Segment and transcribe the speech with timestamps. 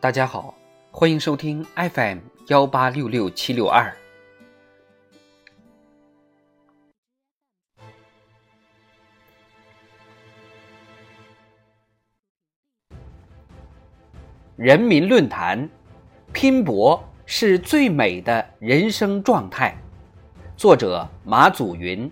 [0.00, 0.54] 大家好，
[0.92, 3.92] 欢迎收听 FM 幺八六六七六二。
[14.54, 15.68] 人民论坛：
[16.32, 19.76] 拼搏是最美的人生状态。
[20.56, 22.08] 作者：马祖云。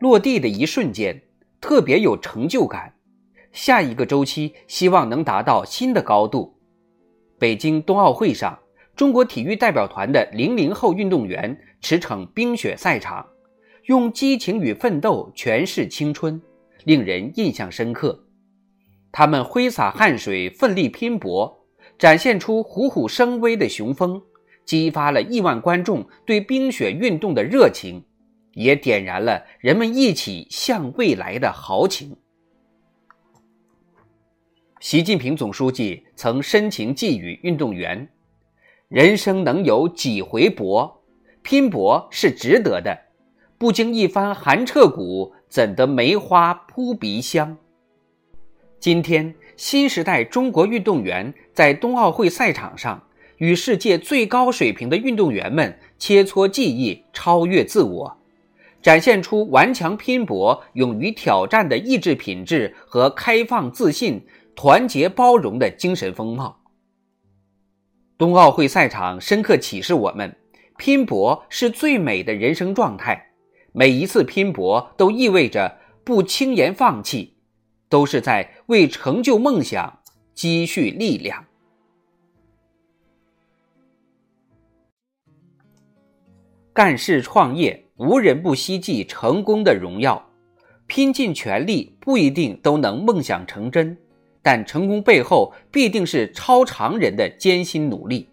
[0.00, 1.20] 落地的一瞬间，
[1.60, 2.94] 特别有成就感。
[3.52, 6.56] 下一个周期，希望能达到新的高度。
[7.38, 8.58] 北京冬奥会上，
[8.96, 13.26] 中国体育代表团的零零后运动员驰骋冰雪赛场，
[13.88, 16.40] 用激情与奋斗诠释青春，
[16.84, 18.24] 令人印象深刻。
[19.12, 21.66] 他们挥洒汗水，奋力拼搏，
[21.98, 24.22] 展现出虎虎生威的雄风，
[24.64, 28.02] 激发了亿万观众对冰雪运动的热情。
[28.54, 32.16] 也点燃了人们一起向未来的豪情。
[34.80, 38.08] 习近平总书记曾深情寄语运动员
[38.88, 41.02] ：“人生能有几回搏？
[41.42, 42.98] 拼搏是值得的。
[43.58, 47.58] 不经一番寒彻骨，怎得梅花扑鼻香？”
[48.80, 58.19] 今天，新时代中国运动员在冬奥会赛场上与世界最高水平的运动员们切磋技艺，超越自我。
[58.82, 64.26] 展现出顽强拼搏、勇于挑战的意志品质和开放、自信、
[64.56, 66.62] 团结、包容的精神风貌。
[68.16, 70.34] 冬奥会赛场深刻启示我们：
[70.78, 73.32] 拼搏是最美的人生状态。
[73.72, 77.36] 每一次拼搏都意味着不轻言放弃，
[77.88, 80.00] 都是在为成就梦想
[80.34, 81.44] 积蓄力量。
[86.72, 87.89] 干事创业。
[88.00, 90.24] 无人不希冀成功的荣耀，
[90.86, 93.94] 拼尽全力不一定都能梦想成真，
[94.40, 98.26] 但成功背后必定是超常人的艰辛努力。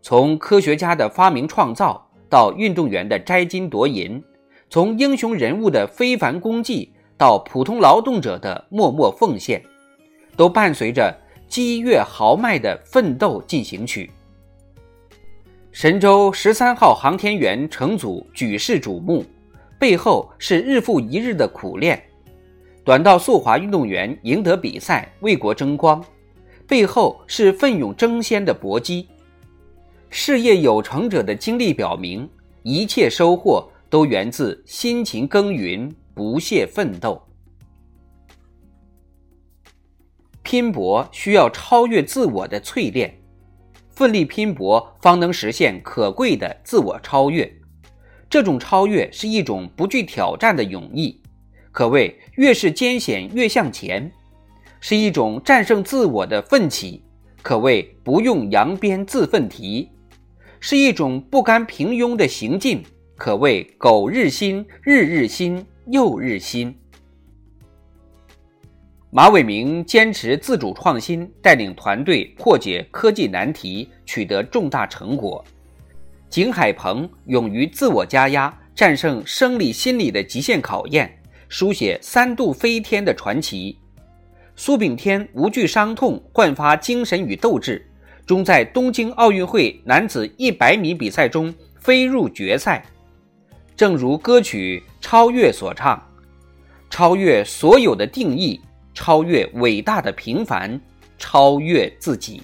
[0.00, 4.24] 从科学家的发明创造到运动员的摘金夺银，
[4.70, 9.62] 从英雄人物的非凡功绩到普通劳动者的默默奉献，
[10.34, 11.14] 都伴随着
[11.46, 14.10] 激越豪迈的奋斗进行曲。
[15.76, 19.22] 神舟十三号航天员乘组举世瞩目，
[19.78, 21.98] 背后是日复一日的苦练；
[22.82, 26.02] 短道速滑运动员赢得比赛，为国争光，
[26.66, 29.06] 背后是奋勇争先的搏击。
[30.08, 32.26] 事业有成者的经历表明，
[32.62, 37.20] 一切收获都源自辛勤耕耘、不懈奋斗。
[40.42, 43.14] 拼搏需要超越自我的淬炼。
[43.96, 47.50] 奋力拼搏，方能实现可贵的自我超越。
[48.28, 51.18] 这种超越是一种不惧挑战的勇毅，
[51.72, 54.10] 可谓越是艰险越向前；
[54.80, 57.02] 是一种战胜自我的奋起，
[57.40, 59.88] 可谓不用扬鞭自奋蹄；
[60.60, 62.82] 是一种不甘平庸的行进，
[63.16, 66.76] 可谓苟日新，日日新，又日新。
[69.10, 75.44] 马伟明坚持自主创新，带领团队破解科技难题，取得重大成果。
[76.28, 81.18] 景海鹏勇于自我加压，战胜生理心理的极限考验，
[81.48, 83.78] 书写三度飞天的传奇。
[84.56, 87.86] 苏炳添无惧伤痛，焕发精神与斗志，
[88.26, 92.84] 终在东京奥运会男子100米比赛中飞入决赛。
[93.76, 96.10] 正如歌曲《超越》所唱
[96.90, 98.60] ：“超越所有的定义。”
[98.96, 100.80] 超越伟大的平凡，
[101.18, 102.42] 超越自己。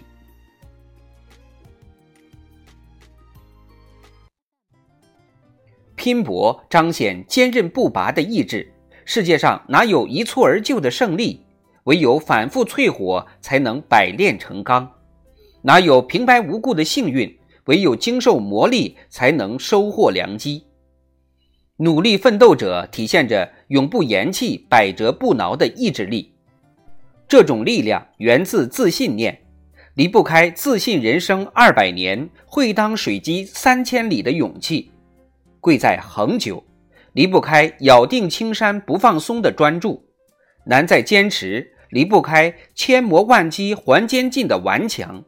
[5.97, 8.71] 拼搏彰显坚韧不拔的意志。
[9.07, 11.41] 世界上哪有一蹴而就的胜利？
[11.85, 14.93] 唯有反复淬火，才能百炼成钢。
[15.63, 17.39] 哪有平白无故的幸运？
[17.65, 20.67] 唯有经受磨砺，才能收获良机。
[21.79, 26.32] 努力奋斗者体现着永不言弃、百折不挠的意志力。
[27.33, 29.41] 这种力量源自自信念，
[29.95, 34.91] 离不开自信人生二百年，会当水击三千里的勇气；
[35.59, 36.63] 贵在恒久，
[37.15, 40.05] 离不开咬定青山不放松的专注；
[40.67, 45.25] 难在坚持，离不开千磨万击还坚劲的顽强。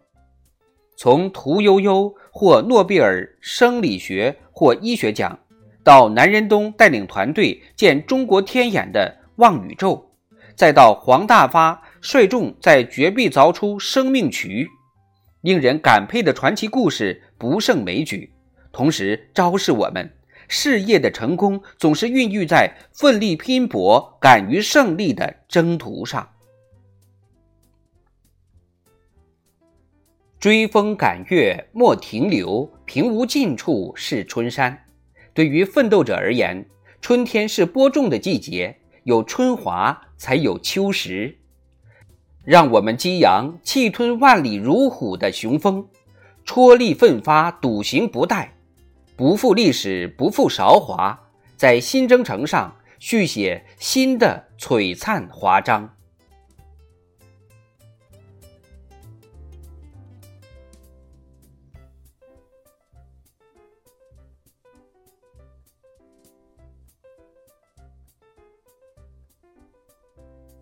[0.98, 5.38] 从屠呦呦获诺贝尔生理学或医学奖，
[5.82, 10.10] 到南仁东带领团队建中国天眼的望宇宙，
[10.54, 11.80] 再到黄大发。
[12.04, 14.68] 率众在绝壁凿出生命渠，
[15.40, 18.30] 令人感佩的传奇故事不胜枚举。
[18.70, 20.14] 同时昭示我们，
[20.46, 26.28] 事业的成功总是孕育在奋力拼搏、敢于胜利的征途上。
[30.38, 34.78] 追风赶月莫停留，平无尽处是春山。
[35.32, 36.66] 对于奋斗者而言，
[37.00, 41.38] 春天是播种的季节，有春华才有秋实。
[42.44, 45.86] 让我们激扬气吞万里如虎的雄风，
[46.44, 48.48] 踔厉奋发，笃行不怠，
[49.16, 51.18] 不负历史，不负韶华，
[51.56, 55.93] 在新征程上续写新的璀璨华章。